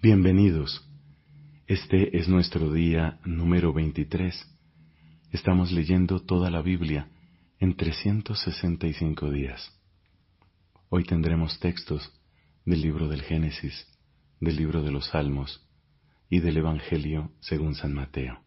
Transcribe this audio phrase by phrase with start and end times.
[0.00, 0.88] Bienvenidos.
[1.66, 4.32] Este es nuestro día número 23.
[5.32, 7.08] Estamos leyendo toda la Biblia
[7.58, 9.76] en 365 días.
[10.88, 12.12] Hoy tendremos textos
[12.64, 13.88] del libro del Génesis,
[14.38, 15.66] del libro de los Salmos
[16.30, 18.38] y del Evangelio según San Mateo.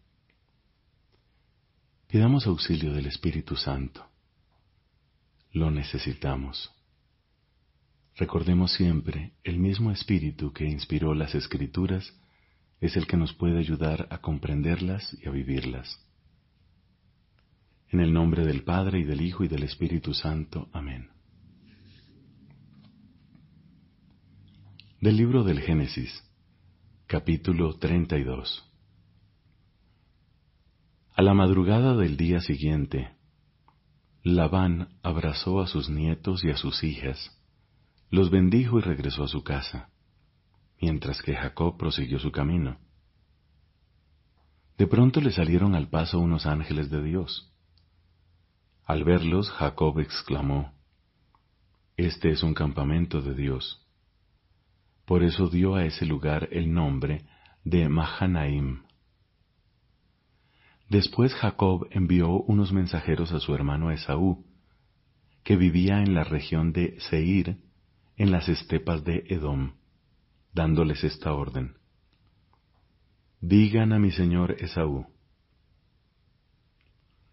[2.08, 4.06] Pidamos auxilio del Espíritu Santo.
[5.52, 6.72] Lo necesitamos.
[8.16, 12.12] Recordemos siempre, el mismo Espíritu que inspiró las Escrituras
[12.80, 15.98] es el que nos puede ayudar a comprenderlas y a vivirlas.
[17.88, 20.68] En el nombre del Padre y del Hijo y del Espíritu Santo.
[20.72, 21.08] Amén.
[25.00, 26.22] Del libro del Génesis,
[27.06, 28.68] capítulo 32.
[31.14, 33.10] A la madrugada del día siguiente,
[34.22, 37.41] Labán abrazó a sus nietos y a sus hijas
[38.12, 39.88] los bendijo y regresó a su casa,
[40.82, 42.78] mientras que Jacob prosiguió su camino.
[44.76, 47.50] De pronto le salieron al paso unos ángeles de Dios.
[48.84, 50.74] Al verlos, Jacob exclamó,
[51.96, 53.82] Este es un campamento de Dios.
[55.06, 57.24] Por eso dio a ese lugar el nombre
[57.64, 58.82] de Mahanaim.
[60.90, 64.44] Después Jacob envió unos mensajeros a su hermano Esaú,
[65.44, 67.71] que vivía en la región de Seir,
[68.22, 69.72] en las estepas de Edom,
[70.52, 71.76] dándoles esta orden.
[73.40, 75.08] Digan a mi señor Esaú,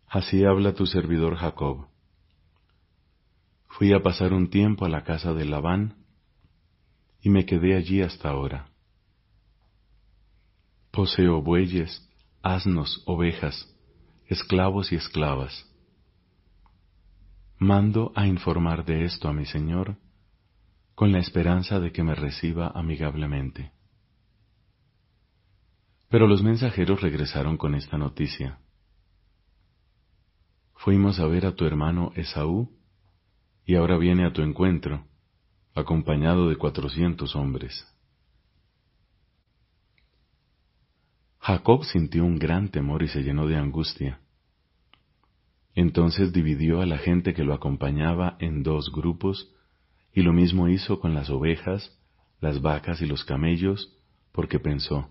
[0.08, 1.90] así habla tu servidor Jacob.
[3.68, 5.94] Fui a pasar un tiempo a la casa de Labán
[7.22, 8.72] y me quedé allí hasta ahora.
[10.90, 12.10] Poseo bueyes,
[12.42, 13.72] asnos, ovejas,
[14.26, 15.72] esclavos y esclavas.
[17.60, 19.96] Mando a informar de esto a mi señor
[21.00, 23.72] con la esperanza de que me reciba amigablemente.
[26.10, 28.60] Pero los mensajeros regresaron con esta noticia.
[30.74, 32.78] Fuimos a ver a tu hermano Esaú,
[33.66, 35.08] y ahora viene a tu encuentro,
[35.74, 37.88] acompañado de cuatrocientos hombres.
[41.40, 44.20] Jacob sintió un gran temor y se llenó de angustia.
[45.76, 49.56] Entonces dividió a la gente que lo acompañaba en dos grupos
[50.20, 51.98] y lo mismo hizo con las ovejas,
[52.42, 53.98] las vacas y los camellos,
[54.34, 55.10] porque pensó,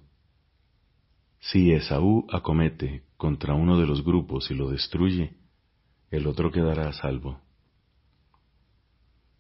[1.41, 5.39] si Esaú acomete contra uno de los grupos y lo destruye,
[6.11, 7.41] el otro quedará a salvo.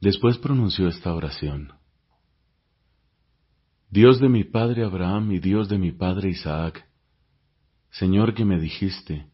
[0.00, 1.74] Después pronunció esta oración.
[3.90, 6.88] Dios de mi padre Abraham y Dios de mi padre Isaac,
[7.90, 9.26] Señor que me dijiste,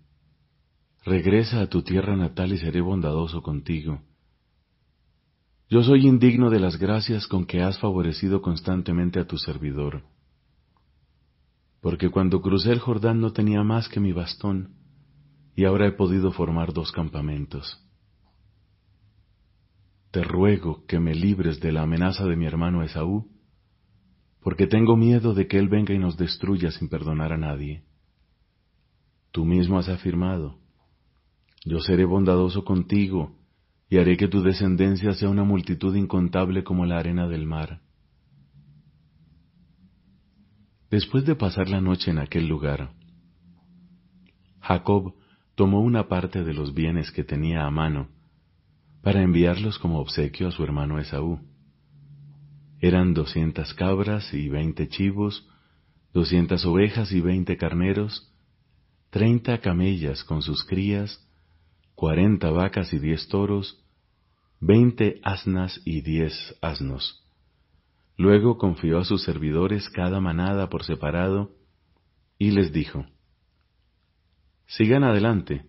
[1.05, 4.03] regresa a tu tierra natal y seré bondadoso contigo
[5.69, 10.03] yo soy indigno de las gracias con que has favorecido constantemente a tu servidor.
[11.81, 14.77] Porque cuando crucé el Jordán no tenía más que mi bastón,
[15.57, 17.81] y ahora he podido formar dos campamentos.
[20.11, 23.31] Te ruego que me libres de la amenaza de mi hermano Esaú,
[24.41, 27.85] porque tengo miedo de que él venga y nos destruya sin perdonar a nadie.
[29.33, 30.59] Tú mismo has afirmado,
[31.65, 33.35] yo seré bondadoso contigo,
[33.95, 37.81] y haré que tu descendencia sea una multitud incontable como la arena del mar.
[40.91, 42.91] Después de pasar la noche en aquel lugar,
[44.61, 45.15] Jacob
[45.55, 48.09] tomó una parte de los bienes que tenía a mano
[49.01, 51.39] para enviarlos como obsequio a su hermano Esaú.
[52.81, 55.49] Eran doscientas cabras y veinte chivos,
[56.13, 58.35] doscientas ovejas y veinte carneros,
[59.11, 61.25] treinta camellas con sus crías,
[61.95, 63.84] cuarenta vacas y diez toros,
[64.61, 67.25] veinte asnas y diez asnos.
[68.17, 71.51] Luego confió a sus servidores cada manada por separado
[72.39, 73.07] y les dijo,
[74.67, 75.67] Sigan adelante,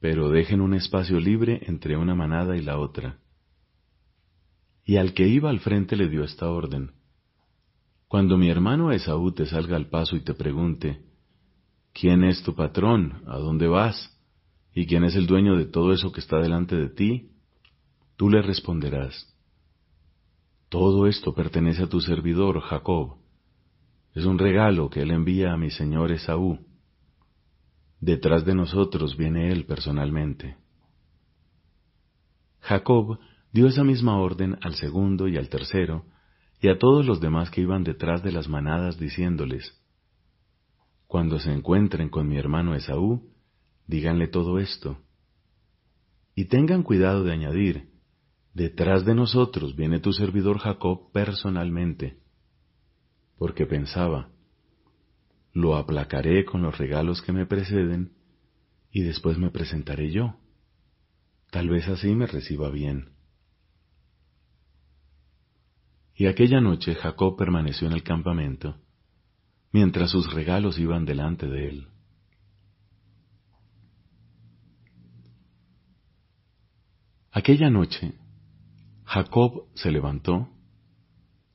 [0.00, 3.18] pero dejen un espacio libre entre una manada y la otra.
[4.84, 6.92] Y al que iba al frente le dio esta orden.
[8.08, 11.02] Cuando mi hermano Esaú te salga al paso y te pregunte,
[11.92, 13.22] ¿quién es tu patrón?
[13.26, 14.16] ¿A dónde vas?
[14.74, 17.30] ¿Y quién es el dueño de todo eso que está delante de ti?
[18.16, 19.36] Tú le responderás,
[20.68, 23.18] todo esto pertenece a tu servidor Jacob.
[24.14, 26.58] Es un regalo que él envía a mi señor Esaú.
[28.00, 30.56] Detrás de nosotros viene él personalmente.
[32.60, 33.18] Jacob
[33.52, 36.04] dio esa misma orden al segundo y al tercero,
[36.60, 39.80] y a todos los demás que iban detrás de las manadas, diciéndoles,
[41.06, 43.30] Cuando se encuentren con mi hermano Esaú,
[43.86, 44.98] díganle todo esto.
[46.34, 47.95] Y tengan cuidado de añadir,
[48.56, 52.16] Detrás de nosotros viene tu servidor Jacob personalmente.
[53.36, 54.30] porque pensaba,
[55.52, 58.14] lo aplacaré con los regalos que me preceden
[58.90, 60.36] y después me presentaré yo.
[61.50, 63.10] Tal vez así me reciba bien.
[66.14, 68.78] Y aquella noche Jacob permaneció en el campamento,
[69.70, 71.88] mientras sus regalos iban delante de él.
[77.32, 78.14] Aquella noche,
[79.06, 80.48] Jacob se levantó,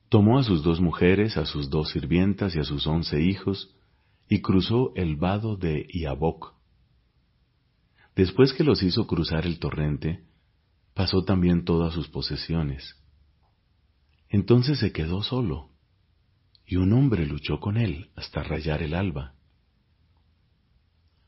[0.08, 3.76] tomó a sus dos mujeres, a sus dos sirvientas y a sus once hijos,
[4.26, 6.54] y cruzó el vado de Iaboc.
[8.16, 10.24] Después que los hizo cruzar el torrente,
[10.94, 12.96] pasó también todas sus posesiones.
[14.30, 15.68] Entonces se quedó solo,
[16.66, 19.34] y un hombre luchó con él hasta rayar el alba.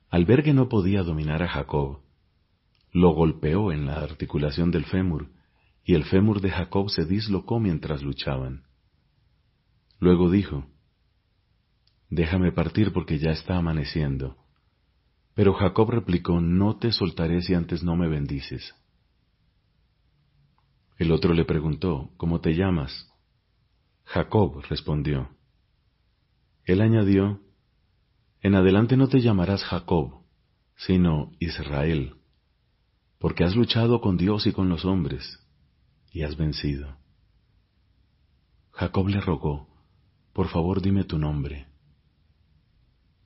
[0.09, 2.01] Al ver que no podía dominar a Jacob,
[2.93, 5.34] lo golpeó en la articulación del fémur,
[5.85, 8.65] y el fémur de Jacob se dislocó mientras luchaban.
[9.99, 10.67] Luego dijo,
[12.09, 14.37] Déjame partir porque ya está amaneciendo.
[15.35, 18.75] Pero Jacob replicó, No te soltaré si antes no me bendices.
[20.97, 23.13] El otro le preguntó, ¿Cómo te llamas?
[24.05, 25.31] Jacob respondió.
[26.65, 27.41] Él añadió,
[28.41, 30.23] En adelante no te llamarás Jacob,
[30.77, 32.15] sino Israel,
[33.19, 35.44] porque has luchado con Dios y con los hombres,
[36.15, 36.97] y has vencido.
[38.71, 39.69] Jacob le rogó,
[40.33, 41.67] Por favor dime tu nombre.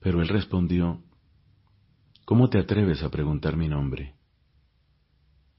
[0.01, 1.03] Pero él respondió,
[2.25, 4.15] ¿Cómo te atreves a preguntar mi nombre?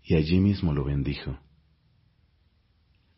[0.04, 1.38] Y allí mismo lo bendijo.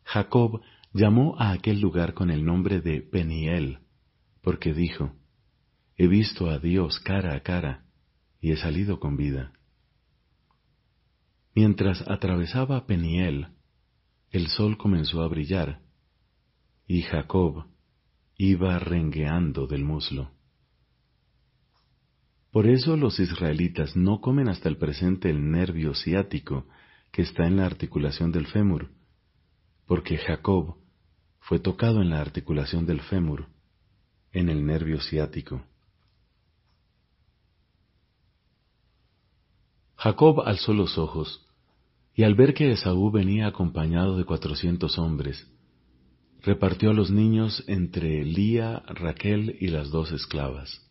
[0.04, 0.60] Jacob
[0.92, 3.78] llamó a aquel lugar con el nombre de Peniel,
[4.42, 5.14] porque dijo,
[5.96, 7.86] He visto a Dios cara a cara,
[8.40, 9.54] y he salido con vida.
[11.54, 13.48] Mientras atravesaba Peniel,
[14.32, 15.80] el sol comenzó a brillar,
[16.86, 17.66] y Jacob
[18.36, 20.30] iba rengueando del muslo.
[22.50, 26.66] Por eso los israelitas no comen hasta el presente el nervio ciático
[27.10, 28.90] que está en la articulación del fémur,
[29.86, 30.76] porque Jacob
[31.40, 33.48] fue tocado en la articulación del fémur,
[34.32, 35.62] en el nervio ciático.
[39.96, 41.46] Jacob alzó los ojos,
[42.14, 45.50] y al ver que Esaú venía acompañado de cuatrocientos hombres,
[46.42, 50.88] repartió a los niños entre Lía, Raquel y las dos esclavas.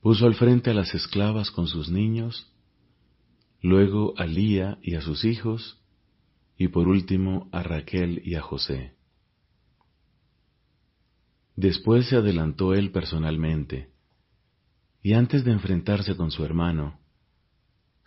[0.00, 2.52] Puso al frente a las esclavas con sus niños,
[3.60, 5.82] luego a Lía y a sus hijos,
[6.56, 8.94] y por último a Raquel y a José.
[11.56, 13.90] Después se adelantó él personalmente,
[15.02, 17.00] y antes de enfrentarse con su hermano,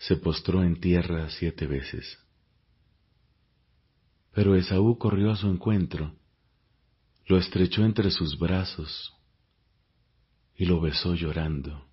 [0.01, 2.18] se postró en tierra siete veces.
[4.33, 6.15] Pero Esaú corrió a su encuentro,
[7.27, 9.13] lo estrechó entre sus brazos,
[10.56, 11.86] y lo besó llorando.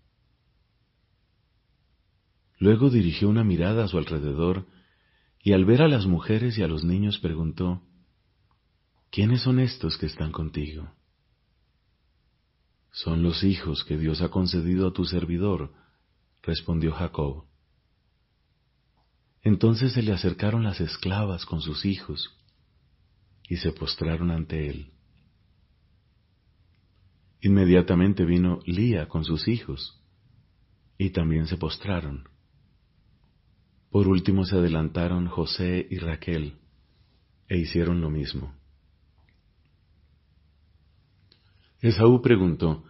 [2.58, 4.66] Luego dirigió una mirada a su alrededor
[5.42, 7.82] y al ver a las mujeres y a los niños preguntó,
[9.10, 10.90] ¿quiénes son estos que están contigo?
[12.90, 15.72] Son los hijos que Dios ha concedido a tu servidor,
[16.42, 17.47] respondió Jacob.
[19.48, 22.36] Entonces se le acercaron las esclavas con sus hijos
[23.48, 24.92] y se postraron ante él.
[27.40, 30.02] Inmediatamente vino Lía con sus hijos,
[30.98, 32.28] y también se postraron.
[33.88, 36.58] Por último se adelantaron José y Raquel,
[37.48, 38.54] e hicieron lo mismo.
[41.80, 42.84] Esaú preguntó,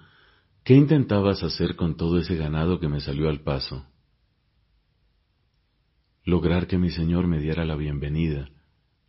[0.64, 3.86] ¿qué intentabas hacer con todo ese ganado que me salió al paso?
[6.24, 8.50] Lograr que mi señor me diera la bienvenida,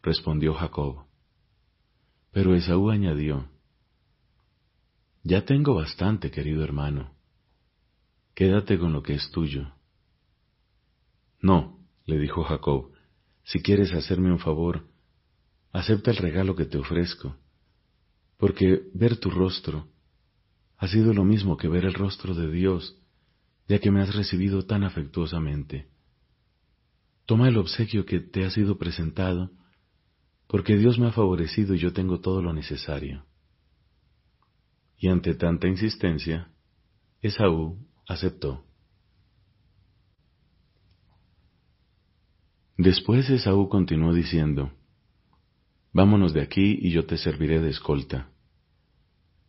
[0.02, 1.06] respondió Jacob.
[2.32, 3.50] Pero Esaú añadió,
[5.24, 7.14] ya tengo bastante, querido hermano.
[8.34, 9.74] Quédate con lo que es tuyo.
[11.42, 12.92] No, le dijo Jacob,
[13.44, 14.88] si quieres hacerme un favor,
[15.72, 17.36] acepta el regalo que te ofrezco,
[18.38, 19.88] porque ver tu rostro
[20.78, 22.98] ha sido lo mismo que ver el rostro de Dios,
[23.68, 25.90] ya que me has recibido tan afectuosamente.
[27.30, 29.52] Toma el obsequio que te ha sido presentado,
[30.48, 33.24] porque Dios me ha favorecido y yo tengo todo lo necesario
[35.00, 36.50] y ante tanta insistencia,
[37.22, 38.66] Esaú aceptó.
[42.78, 44.74] Después Esaú continuó diciendo,
[45.94, 48.30] Vámonos de aquí y yo te serviré de escolta.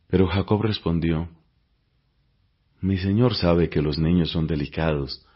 [0.07, 1.29] Pero Jacob respondió,
[2.81, 5.27] Mi señor sabe que los niños son delicados.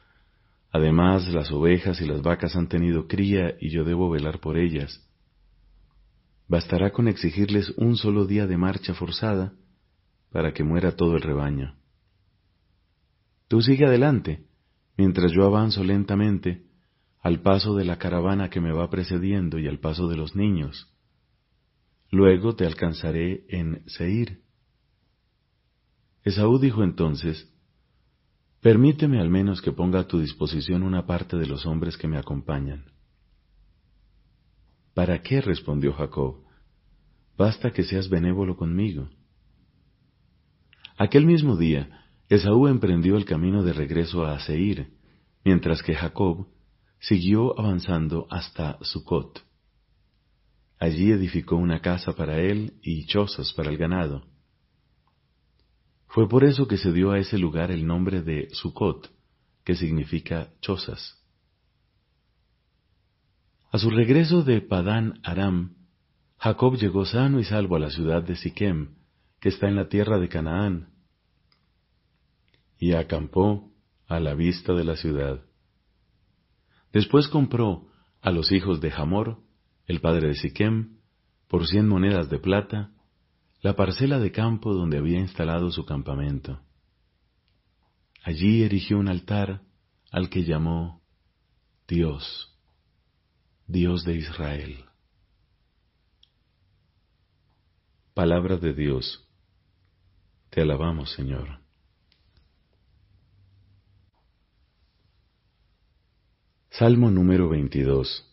[0.74, 5.08] Además, las ovejas y las vacas han tenido cría y yo debo velar por ellas.
[6.48, 9.52] Bastará con exigirles un solo día de marcha forzada
[10.32, 11.76] para que muera todo el rebaño.
[13.46, 14.46] Tú sigue adelante,
[14.96, 16.64] mientras yo avanzo lentamente,
[17.20, 20.92] al paso de la caravana que me va precediendo y al paso de los niños.
[22.10, 24.42] Luego te alcanzaré en Seir.
[26.24, 27.53] Esaú dijo entonces,
[28.64, 32.16] Permíteme al menos que ponga a tu disposición una parte de los hombres que me
[32.16, 32.86] acompañan.
[34.94, 35.42] ¿Para qué?
[35.42, 36.36] respondió Jacob.
[37.36, 39.10] Basta que seas benévolo conmigo.
[40.96, 44.94] Aquel mismo día, Esaú emprendió el camino de regreso a Seir,
[45.44, 46.46] mientras que Jacob
[47.00, 49.44] siguió avanzando hasta Sucot.
[50.78, 54.24] Allí edificó una casa para él y chozas para el ganado.
[56.14, 59.10] Fue por eso que se dio a ese lugar el nombre de Sucot,
[59.64, 61.20] que significa chozas.
[63.72, 65.74] A su regreso de Padán Aram,
[66.38, 68.94] Jacob llegó sano y salvo a la ciudad de Siquem,
[69.40, 70.94] que está en la tierra de Canaán,
[72.78, 73.72] y acampó
[74.06, 75.42] a la vista de la ciudad.
[76.92, 77.88] Después compró
[78.20, 79.40] a los hijos de Hamor,
[79.88, 80.98] el padre de Siquem,
[81.48, 82.92] por cien monedas de plata,
[83.64, 86.60] la parcela de campo donde había instalado su campamento.
[88.22, 89.62] Allí erigió un altar
[90.10, 91.00] al que llamó
[91.88, 92.54] Dios,
[93.66, 94.84] Dios de Israel.
[98.12, 99.26] Palabra de Dios.
[100.50, 101.58] Te alabamos, Señor.
[106.68, 108.30] Salmo número 22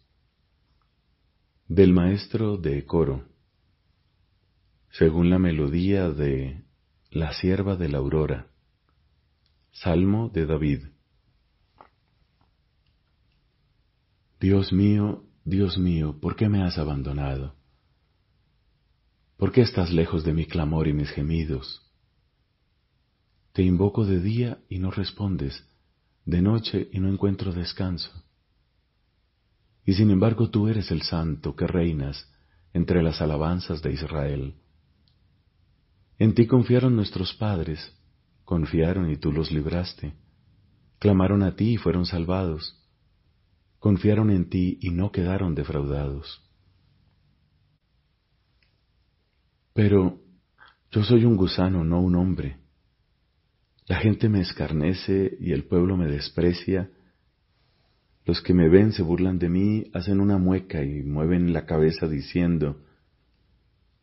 [1.70, 3.31] del maestro de coro,
[4.92, 6.66] según la melodía de
[7.12, 8.48] La sierva de la aurora,
[9.72, 10.84] Salmo de David.
[14.40, 17.56] Dios mío, Dios mío, ¿por qué me has abandonado?
[19.38, 21.90] ¿Por qué estás lejos de mi clamor y mis gemidos?
[23.54, 25.66] Te invoco de día y no respondes,
[26.26, 28.12] de noche y no encuentro descanso.
[29.86, 32.30] Y sin embargo tú eres el santo que reinas
[32.74, 34.56] entre las alabanzas de Israel.
[36.22, 37.80] En ti confiaron nuestros padres,
[38.46, 40.14] confiaron y tú los libraste.
[41.00, 42.80] Clamaron a ti y fueron salvados.
[43.80, 46.48] Confiaron en ti y no quedaron defraudados.
[49.74, 50.20] Pero
[50.92, 52.58] yo soy un gusano, no un hombre.
[53.88, 56.92] La gente me escarnece y el pueblo me desprecia
[58.26, 62.08] los que me ven se burlan de mí, hacen una mueca y mueven la cabeza
[62.08, 62.80] diciendo,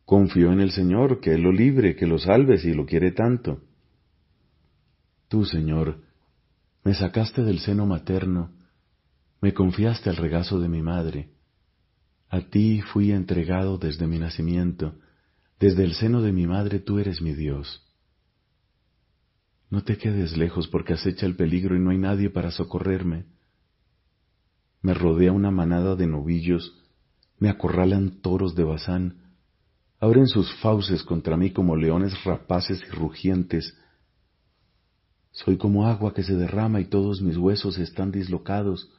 [0.09, 3.61] Confío en el Señor, que Él lo libre, que lo salve si lo quiere tanto.
[5.27, 6.01] Tú, Señor,
[6.83, 8.49] me sacaste del seno materno,
[9.39, 11.29] me confiaste al regazo de mi madre.
[12.27, 14.95] A ti fui entregado desde mi nacimiento,
[15.59, 17.87] desde el seno de mi madre tú eres mi Dios.
[19.69, 23.27] No te quedes lejos porque acecha el peligro y no hay nadie para socorrerme
[24.81, 26.73] me rodea una manada de novillos,
[27.37, 29.28] me acorralan toros de Bazán,
[29.99, 33.75] abren sus fauces contra mí como leones rapaces y rugientes.
[35.31, 38.91] Soy como agua que se derrama y todos mis huesos están dislocados.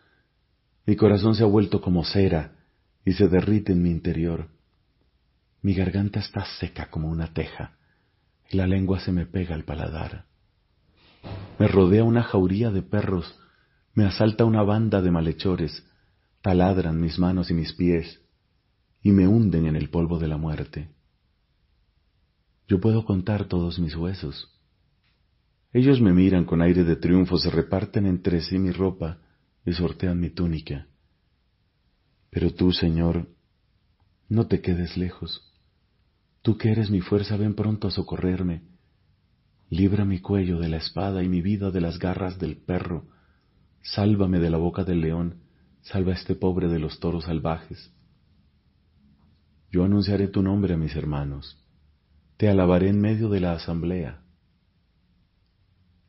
[0.87, 2.53] Mi corazón se ha vuelto como cera
[3.05, 4.49] y se derrite en mi interior.
[5.63, 7.77] Mi garganta está seca como una teja
[8.49, 10.25] y la lengua se me pega al paladar.
[11.59, 13.35] Me rodea una jauría de perros
[13.95, 15.85] me asalta una banda de malhechores,
[16.43, 18.21] taladran mis manos y mis pies,
[19.03, 20.91] y me hunden en el polvo de la muerte.
[22.69, 24.49] Yo puedo contar todos mis huesos.
[25.73, 29.19] Ellos me miran con aire de triunfo, se reparten entre sí mi ropa
[29.65, 30.87] y sortean mi túnica.
[32.31, 33.29] Pero tú, Señor,
[34.29, 35.53] no te quedes lejos.
[36.43, 38.63] Tú que eres mi fuerza, ven pronto a socorrerme.
[39.69, 43.07] Libra mi cuello de la espada y mi vida de las garras del perro
[43.83, 45.41] Sálvame de la boca del león,
[45.81, 47.93] salva a este pobre de los toros salvajes.
[49.71, 51.57] Yo anunciaré tu nombre a mis hermanos,
[52.37, 54.23] te alabaré en medio de la asamblea.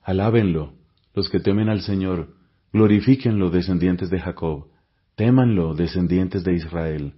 [0.02, 0.74] Alábenlo
[1.14, 2.36] los que temen al Señor,
[2.74, 4.70] glorifíquenlo descendientes de Jacob,
[5.16, 7.14] témanlo descendientes de Israel,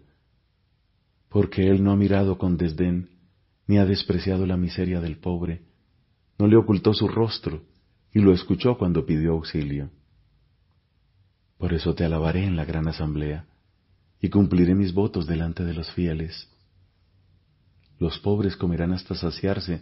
[1.29, 3.09] porque Él no ha mirado con desdén,
[3.67, 5.61] ni ha despreciado la miseria del pobre,
[6.37, 7.63] no le ocultó su rostro,
[8.11, 9.91] y lo escuchó cuando pidió auxilio.
[11.57, 13.45] Por eso te alabaré en la gran asamblea
[14.23, 16.49] y cumpliré mis votos delante de los fieles.
[17.99, 19.81] Los pobres comerán hasta saciarse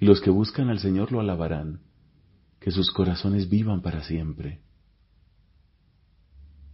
[0.00, 1.82] y los que buscan al Señor lo alabarán,
[2.58, 4.60] que sus corazones vivan para siempre.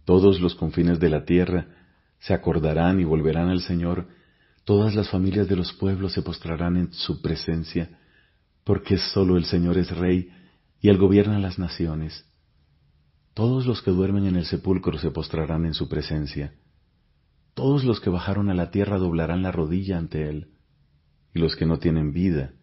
[0.05, 1.67] Todos los confines de la tierra
[2.17, 4.07] se acordarán y volverán al Señor,
[4.65, 7.99] Todas las familias de los pueblos se postrarán en su presencia,
[8.63, 10.29] porque solo el Señor es Rey
[10.79, 12.25] y Él gobierna las naciones.
[13.33, 16.53] Todos los que duermen en el sepulcro se postrarán en su presencia.
[17.53, 20.49] Todos los que bajaron a la tierra doblarán la rodilla ante Él,
[21.33, 22.53] y los que no tienen vida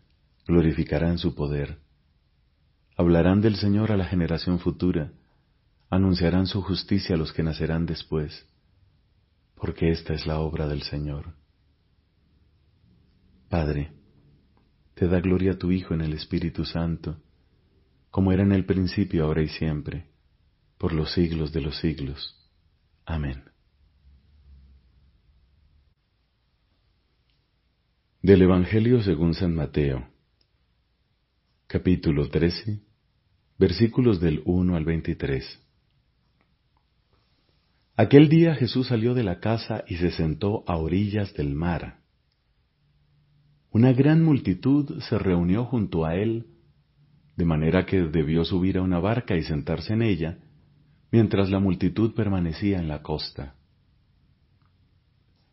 [0.46, 1.78] glorificarán su poder.
[2.96, 5.12] Hablarán del Señor a la generación futura,
[5.90, 8.46] anunciarán su justicia a los que nacerán después,
[9.54, 11.34] porque esta es la obra del Señor.
[13.48, 13.92] Padre,
[14.94, 17.16] te da gloria a tu Hijo en el Espíritu Santo,
[18.10, 20.08] como era en el principio, ahora y siempre,
[20.78, 22.36] por los siglos de los siglos.
[23.04, 23.49] Amén.
[28.22, 30.06] Del Evangelio según San Mateo,
[31.66, 32.80] capítulo 13,
[33.58, 35.60] versículos del 1 al 23.
[37.96, 42.00] Aquel día Jesús salió de la casa y se sentó a orillas del mar
[43.72, 46.46] una gran multitud se reunió junto a él,
[47.36, 50.38] de manera que debió subir a una barca y sentarse en ella,
[51.12, 53.54] mientras la multitud permanecía en la costa.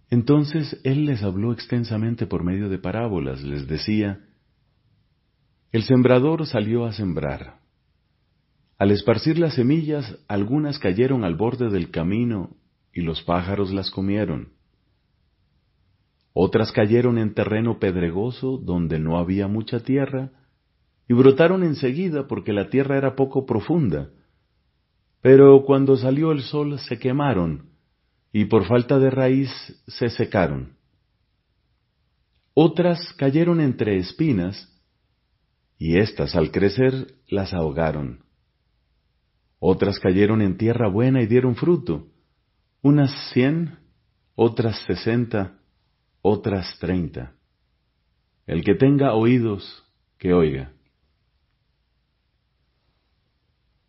[0.09, 4.21] Entonces él les habló extensamente por medio de parábolas, les decía,
[5.71, 7.59] El sembrador salió a sembrar.
[8.77, 12.55] Al esparcir las semillas, algunas cayeron al borde del camino
[12.93, 14.53] y los pájaros las comieron.
[16.31, 20.31] Otras cayeron en terreno pedregoso donde no había mucha tierra
[21.09, 24.11] y brotaron enseguida porque la tierra era poco profunda.
[25.21, 27.76] Pero cuando salió el sol se quemaron
[28.31, 29.49] y por falta de raíz
[29.87, 30.77] se secaron.
[32.53, 34.73] Otras cayeron entre espinas
[35.77, 38.25] y éstas al crecer las ahogaron.
[39.59, 42.07] Otras cayeron en tierra buena y dieron fruto,
[42.81, 43.79] unas cien,
[44.35, 45.57] otras sesenta
[46.29, 47.35] otras treinta.
[48.45, 49.85] El que tenga oídos,
[50.17, 50.73] que oiga.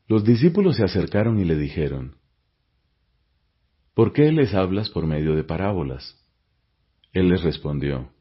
[0.06, 2.17] Los discípulos se acercaron y le dijeron,
[3.98, 6.16] ¿Por qué les hablas por medio de parábolas?
[7.12, 8.12] Él les respondió,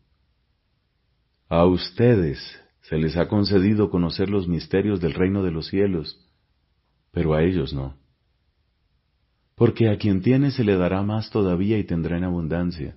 [1.49, 2.39] A ustedes
[2.81, 6.27] se les ha concedido conocer los misterios del reino de los cielos,
[7.11, 7.95] pero a ellos no.
[9.53, 12.95] Porque a quien tiene se le dará más todavía y tendrá en abundancia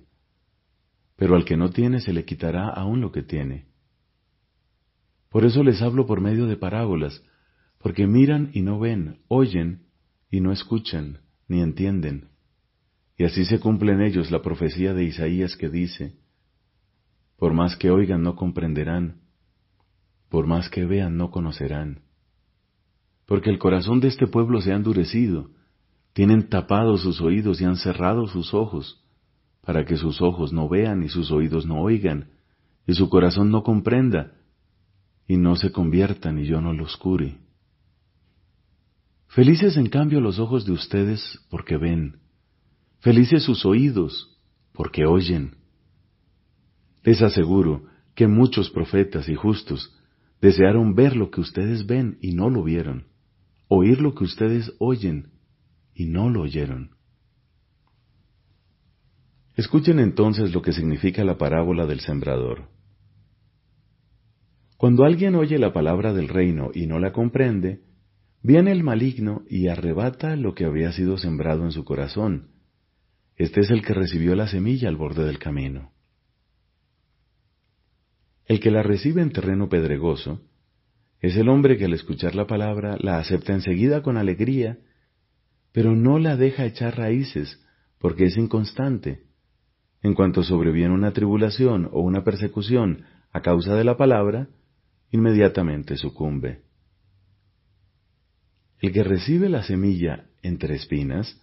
[1.21, 3.67] pero al que no tiene se le quitará aún lo que tiene.
[5.29, 7.23] Por eso les hablo por medio de parábolas,
[7.77, 9.83] porque miran y no ven, oyen
[10.31, 12.30] y no escuchan, ni entienden.
[13.21, 16.15] Y así se cumple en ellos la profecía de Isaías que dice,
[17.37, 19.21] Por más que oigan no comprenderán,
[20.27, 22.01] por más que vean no conocerán.
[23.27, 25.51] Porque el corazón de este pueblo se ha endurecido,
[26.13, 29.05] tienen tapados sus oídos y han cerrado sus ojos
[29.61, 32.31] para que sus ojos no vean y sus oídos no oigan,
[32.87, 34.31] y su corazón no comprenda,
[35.27, 37.37] y no se conviertan y yo no los cure.
[39.27, 42.21] Felices en cambio los ojos de ustedes porque ven,
[43.01, 44.39] felices sus oídos
[44.73, 45.57] porque oyen.
[47.03, 47.85] Les aseguro
[48.15, 49.93] que muchos profetas y justos
[50.41, 53.07] desearon ver lo que ustedes ven y no lo vieron,
[53.67, 55.31] oír lo que ustedes oyen
[55.93, 56.91] y no lo oyeron.
[59.55, 62.69] Escuchen entonces lo que significa la parábola del sembrador.
[64.77, 67.81] Cuando alguien oye la palabra del reino y no la comprende,
[68.41, 72.60] viene el maligno y arrebata lo que había sido sembrado en su corazón.
[73.41, 75.91] Este es el que recibió la semilla al borde del camino.
[78.45, 80.43] El que la recibe en terreno pedregoso
[81.21, 84.77] es el hombre que al escuchar la palabra la acepta enseguida con alegría,
[85.71, 87.59] pero no la deja echar raíces
[87.97, 89.23] porque es inconstante
[90.03, 94.49] en cuanto sobreviene una tribulación o una persecución a causa de la palabra,
[95.09, 96.61] inmediatamente sucumbe.
[98.81, 101.41] El que recibe la semilla entre espinas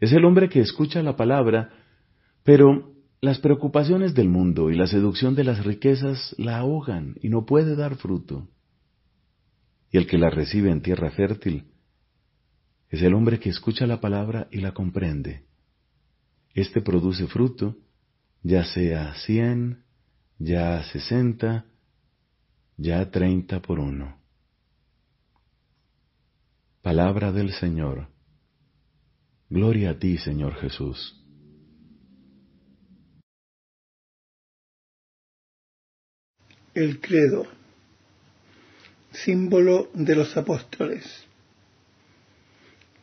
[0.00, 1.70] es el hombre que escucha la palabra,
[2.42, 7.44] pero las preocupaciones del mundo y la seducción de las riquezas la ahogan y no
[7.44, 8.48] puede dar fruto.
[9.92, 11.64] Y el que la recibe en tierra fértil
[12.88, 15.50] es el hombre que escucha la palabra y la comprende
[16.54, 17.76] este produce fruto,
[18.42, 19.84] ya sea cien,
[20.38, 21.66] ya sesenta,
[22.76, 24.18] ya treinta por uno.
[26.82, 28.08] Palabra del Señor.
[29.52, 31.20] Gloria a ti, Señor Jesús.
[36.72, 37.48] El credo,
[39.10, 41.04] símbolo de los apóstoles.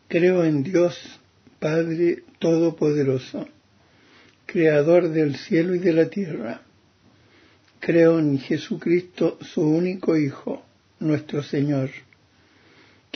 [0.08, 1.20] Creo en Dios
[1.60, 3.50] Padre Todopoderoso,
[4.46, 6.62] Creador del cielo y de la tierra.
[7.82, 10.64] Creo en Jesucristo, su único Hijo,
[11.02, 11.90] nuestro Señor,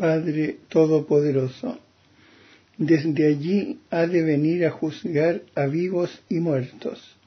[0.00, 1.78] Padre Todopoderoso.
[2.78, 7.18] Desde allí ha de venir a juzgar a vivos y muertos.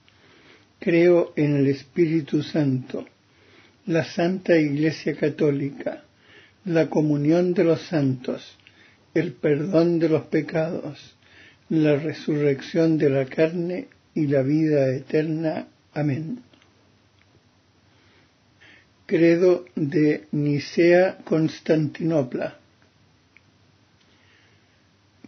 [0.79, 3.05] Creo en el Espíritu Santo,
[3.85, 6.03] la Santa Iglesia Católica,
[6.65, 8.57] la comunión de los santos,
[9.13, 11.15] el perdón de los pecados,
[11.69, 15.67] la resurrección de la carne y la vida eterna.
[15.93, 16.39] Amén.
[19.05, 22.62] Credo de Nicea Constantinopla.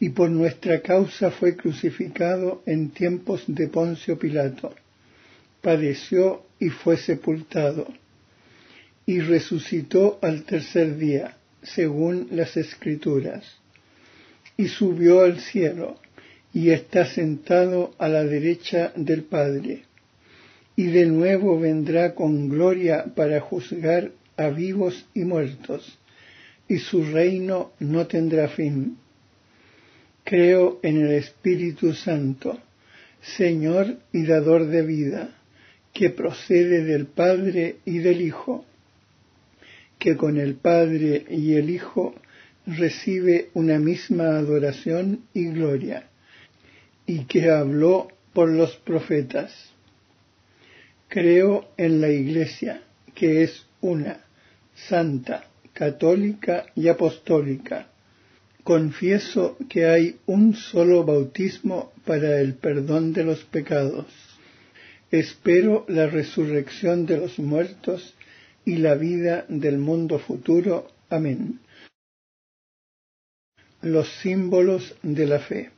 [0.00, 4.74] Y por nuestra causa fue crucificado en tiempos de Poncio Pilato.
[5.60, 7.88] Padeció y fue sepultado.
[9.06, 13.44] Y resucitó al tercer día, según las Escrituras.
[14.56, 15.98] Y subió al cielo
[16.52, 19.82] y está sentado a la derecha del Padre.
[20.76, 25.98] Y de nuevo vendrá con gloria para juzgar a vivos y muertos,
[26.68, 28.96] y su reino no tendrá fin.
[30.28, 32.60] Creo en el Espíritu Santo,
[33.38, 35.30] Señor y dador de vida,
[35.94, 38.66] que procede del Padre y del Hijo,
[39.98, 42.14] que con el Padre y el Hijo
[42.66, 46.10] recibe una misma adoración y gloria
[47.06, 49.72] y que habló por los profetas.
[51.08, 52.82] Creo en la Iglesia,
[53.14, 54.20] que es una,
[54.74, 57.88] santa, católica y apostólica.
[58.68, 64.04] Confieso que hay un solo bautismo para el perdón de los pecados.
[65.10, 68.14] Espero la resurrección de los muertos
[68.66, 70.92] y la vida del mundo futuro.
[71.08, 71.60] Amén.
[73.80, 75.70] Los símbolos de la fe.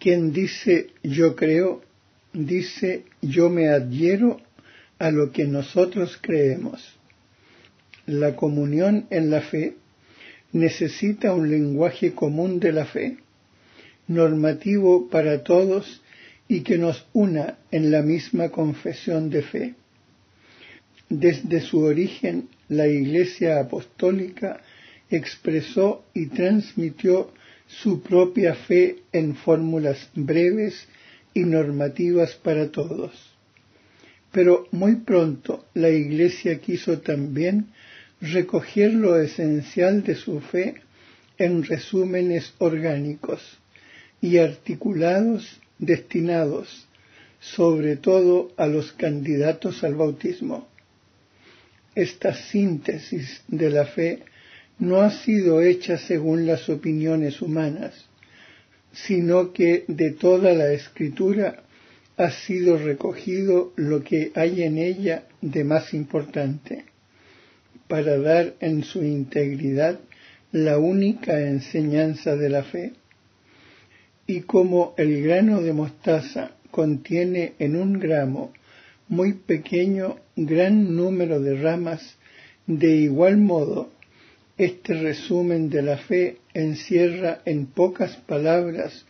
[0.00, 1.82] Quien dice yo creo,
[2.32, 4.40] dice yo me adhiero
[4.98, 6.98] a lo que nosotros creemos.
[8.06, 9.76] La comunión en la fe
[10.52, 13.18] necesita un lenguaje común de la fe,
[14.06, 16.02] normativo para todos
[16.48, 19.74] y que nos una en la misma confesión de fe.
[21.10, 24.60] Desde su origen, la Iglesia Apostólica
[25.10, 27.32] expresó y transmitió
[27.66, 30.86] su propia fe en fórmulas breves
[31.34, 33.12] y normativas para todos.
[34.32, 37.68] Pero muy pronto la Iglesia quiso también
[38.20, 40.74] recoger lo esencial de su fe
[41.38, 43.58] en resúmenes orgánicos
[44.20, 46.88] y articulados destinados
[47.40, 50.68] sobre todo a los candidatos al bautismo.
[51.94, 54.22] Esta síntesis de la fe
[54.78, 58.06] no ha sido hecha según las opiniones humanas,
[58.92, 61.62] sino que de toda la escritura
[62.16, 66.84] ha sido recogido lo que hay en ella de más importante,
[67.88, 69.98] para dar en su integridad
[70.52, 72.92] la única enseñanza de la fe.
[74.26, 78.52] Y como el grano de mostaza contiene en un gramo
[79.08, 82.16] muy pequeño gran número de ramas,
[82.66, 83.90] de igual modo
[84.58, 89.06] este resumen de la fe encierra en pocas palabras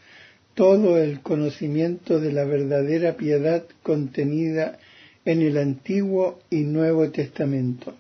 [0.55, 4.79] todo el conocimiento de la verdadera piedad contenida
[5.25, 7.95] en el Antiguo y Nuevo Testamento.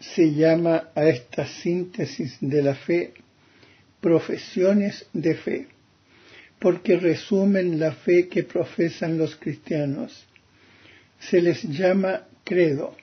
[0.00, 3.14] Se llama a esta síntesis de la fe
[4.00, 5.66] profesiones de fe,
[6.60, 10.26] porque resumen la fe que profesan los cristianos.
[11.18, 12.94] Se les llama credo,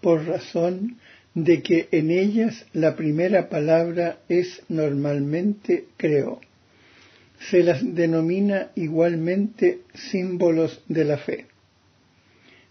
[0.00, 0.98] por razón
[1.34, 6.40] de que en ellas la primera palabra es normalmente creo.
[7.50, 11.46] Se las denomina igualmente símbolos de la fe.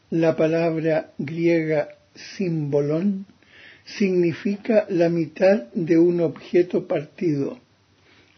[0.10, 3.26] La palabra griega símbolón
[3.98, 7.60] significa la mitad de un objeto partido,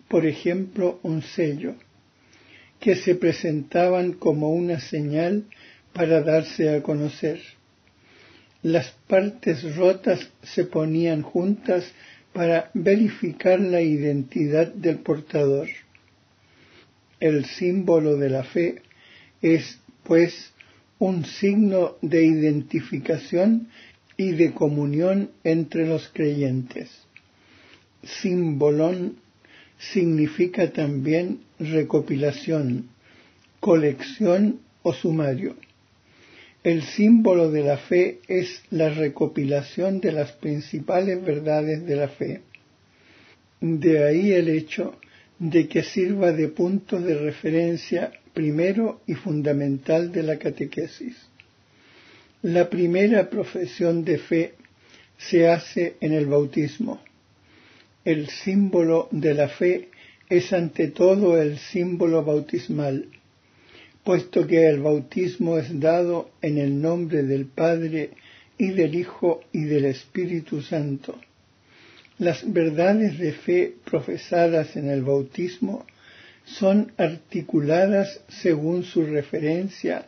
[0.08, 1.76] por ejemplo un sello,
[2.80, 5.46] que se presentaban como una señal
[5.94, 7.40] para darse a conocer
[8.64, 11.92] las partes rotas se ponían juntas
[12.32, 15.68] para verificar la identidad del portador.
[17.20, 18.82] El símbolo de la fe
[19.42, 20.54] es, pues,
[21.00, 23.68] un signo de identificación
[24.22, 26.90] y de comunión entre los creyentes.
[28.04, 29.16] Símbolón
[29.80, 32.90] significa también recopilación,
[33.60, 35.56] colección o sumario.
[36.64, 42.42] El símbolo de la fe es la recopilación de las principales verdades de la fe.
[43.60, 45.00] De ahí el hecho
[45.40, 51.31] de que sirva de punto de referencia primero y fundamental de la catequesis.
[52.44, 54.54] La primera profesión de fe
[55.18, 57.02] se hace en el bautismo.
[58.04, 59.90] El símbolo de la fe
[60.30, 63.08] es ante todo el símbolo bautismal
[64.04, 68.12] puesto que el bautismo es dado en el nombre del Padre
[68.58, 71.20] y del Hijo y del Espíritu Santo.
[72.18, 75.86] Las verdades de fe profesadas en el bautismo
[76.46, 80.08] son articuladas según su referencia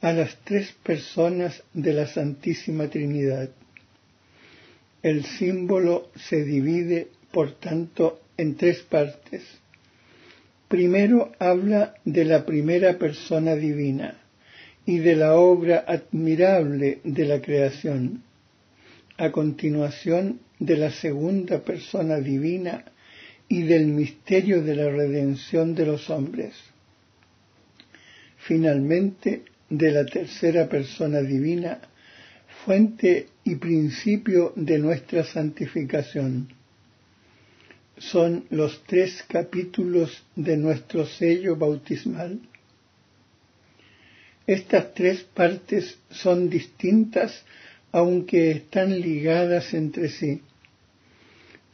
[0.00, 3.50] a las tres personas de la Santísima Trinidad.
[5.02, 9.42] El símbolo se divide, por tanto, en tres partes.
[10.68, 14.18] Primero habla de la primera persona divina
[14.86, 18.22] y de la obra admirable de la creación.
[19.18, 22.84] A continuación de la segunda persona divina
[23.48, 26.54] y del misterio de la redención de los hombres.
[28.38, 31.80] Finalmente, de la tercera persona divina,
[32.64, 36.60] fuente y principio de nuestra santificación
[38.00, 42.40] son los tres capítulos de nuestro sello bautismal.
[44.46, 47.44] Estas tres partes son distintas
[47.92, 50.40] aunque están ligadas entre sí.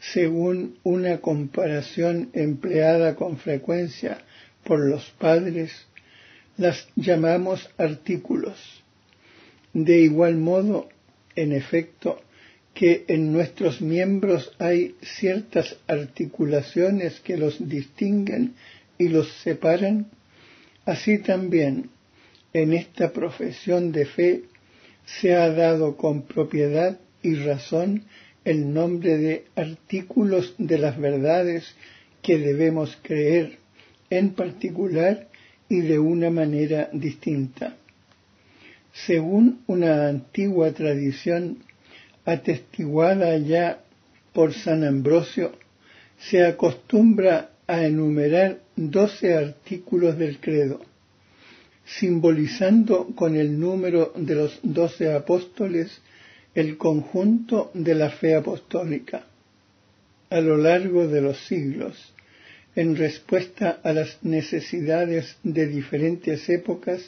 [0.00, 4.18] Según una comparación empleada con frecuencia
[4.64, 5.86] por los padres,
[6.56, 8.58] las llamamos artículos.
[9.72, 10.88] De igual modo,
[11.34, 12.20] en efecto,
[12.74, 18.54] que en nuestros miembros hay ciertas articulaciones que los distinguen
[18.98, 20.06] y los separan,
[20.84, 21.90] así también
[22.52, 24.42] en esta profesión de fe
[25.04, 28.04] se ha dado con propiedad y razón
[28.44, 31.74] el nombre de artículos de las verdades
[32.22, 33.58] que debemos creer
[34.10, 35.28] en particular
[35.68, 37.76] y de una manera distinta.
[38.92, 41.58] Según una antigua tradición,
[42.24, 43.80] atestiguada ya
[44.32, 45.52] por San Ambrosio,
[46.18, 50.80] se acostumbra a enumerar doce artículos del credo,
[51.84, 56.00] simbolizando con el número de los doce apóstoles
[56.54, 59.26] el conjunto de la fe apostólica.
[60.30, 62.14] A lo largo de los siglos,
[62.76, 67.00] en respuesta a las necesidades de diferentes épocas,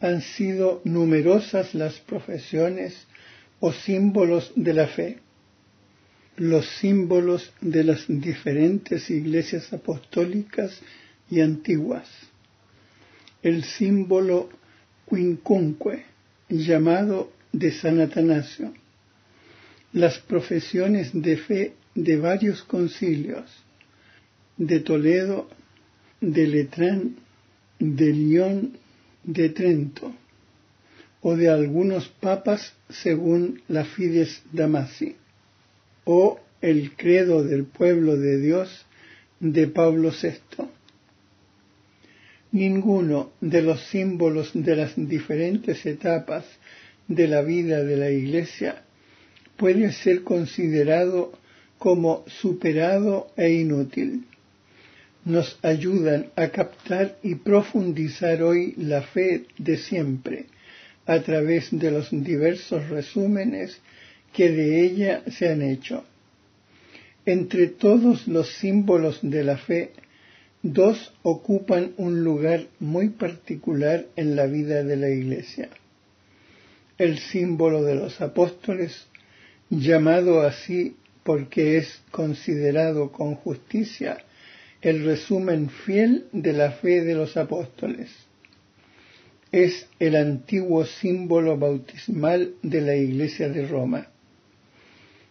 [0.00, 3.06] han sido numerosas las profesiones
[3.60, 5.18] o símbolos de la fe,
[6.36, 10.80] los símbolos de las diferentes iglesias apostólicas
[11.30, 12.08] y antiguas,
[13.42, 14.48] el símbolo
[15.08, 16.04] quincunque,
[16.48, 18.72] llamado de San Atanasio,
[19.92, 23.50] las profesiones de fe de varios concilios,
[24.58, 25.48] de Toledo,
[26.20, 27.16] de Letrán,
[27.78, 28.78] de León,
[29.22, 30.12] de Trento,
[31.22, 35.16] o de algunos papas según la Fides Damasi,
[36.04, 38.84] o el credo del pueblo de Dios
[39.40, 40.64] de Pablo VI.
[42.50, 46.44] Ninguno de los símbolos de las diferentes etapas
[47.06, 48.82] de la vida de la Iglesia
[49.56, 51.32] puede ser considerado
[51.78, 54.24] como superado e inútil.
[55.28, 60.46] Nos ayudan a captar y profundizar hoy la fe de siempre
[61.06, 63.78] a través de los diversos resúmenes
[64.32, 66.04] que de ella se han hecho.
[67.26, 69.92] Entre todos los símbolos de la fe,
[70.62, 75.68] dos ocupan un lugar muy particular en la vida de la Iglesia.
[76.96, 79.06] El símbolo de los apóstoles,
[79.68, 84.24] llamado así porque es considerado con justicia
[84.80, 88.10] el resumen fiel de la fe de los apóstoles.
[89.50, 94.08] Es el antiguo símbolo bautismal de la Iglesia de Roma.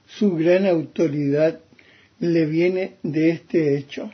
[0.08, 1.60] Su gran autoridad
[2.20, 4.12] le viene de este hecho.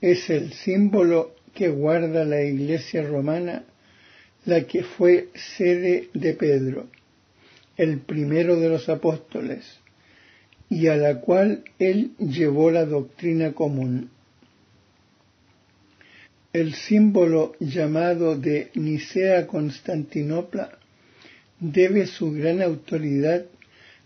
[0.00, 3.64] Es el símbolo que guarda la Iglesia romana,
[4.44, 6.86] la que fue sede de Pedro,
[7.76, 9.64] el primero de los apóstoles,
[10.68, 14.10] y a la cual él llevó la doctrina común
[16.56, 20.78] el símbolo llamado de Nicea Constantinopla
[21.60, 23.44] debe su gran autoridad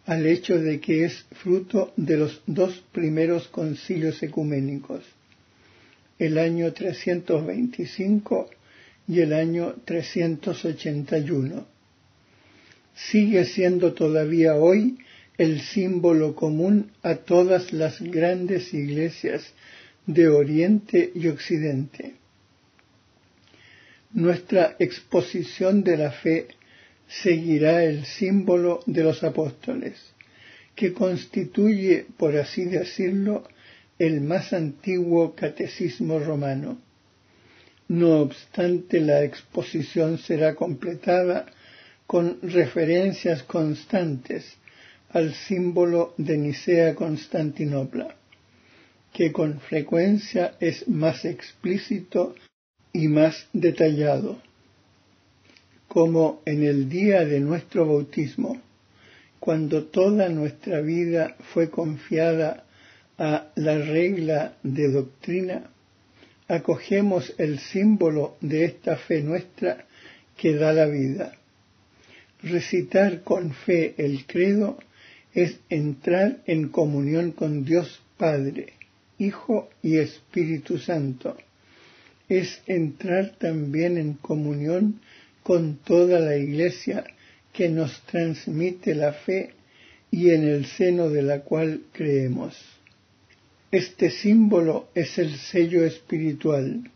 [0.05, 5.05] al hecho de que es fruto de los dos primeros concilios ecuménicos,
[6.19, 8.51] el año 325
[9.07, 11.67] y el año 381.
[12.97, 14.99] Sigue siendo todavía hoy
[15.39, 19.53] el símbolo común a todas las grandes iglesias
[20.07, 22.20] de Oriente y Occidente.
[24.13, 26.49] Nuestra exposición de la fe
[27.07, 29.95] seguirá el símbolo de los apóstoles,
[30.75, 33.47] que constituye, por así decirlo,
[33.99, 36.81] el más antiguo catecismo romano.
[37.87, 41.47] No obstante, la exposición será completada
[42.07, 44.57] con referencias constantes
[45.11, 48.17] al símbolo de Nicea Constantinopla,
[49.13, 52.35] que con frecuencia es más explícito
[52.93, 54.41] y más detallado,
[55.89, 58.61] como en el día de nuestro bautismo,
[59.39, 62.65] cuando toda nuestra vida fue confiada
[63.19, 65.71] a la regla de doctrina,
[66.49, 69.87] acogemos el símbolo de esta fe nuestra
[70.37, 71.33] que da la vida.
[72.43, 74.79] Recitar con fe el credo
[75.33, 78.75] es entrar en comunión con Dios Padre,
[79.19, 81.37] Hijo y Espíritu Santo
[82.31, 85.01] es entrar también en comunión
[85.43, 87.05] con toda la Iglesia
[87.53, 89.51] que nos transmite la fe
[90.13, 92.57] y en el seno de la cual creemos.
[93.73, 96.89] Este símbolo es el sello espiritual,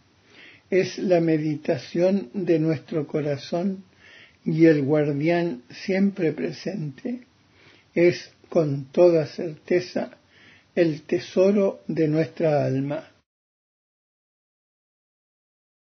[0.70, 3.82] es la meditación de nuestro corazón
[4.44, 7.22] y el guardián siempre presente,
[7.92, 10.16] es con toda certeza
[10.76, 13.13] el tesoro de nuestra alma.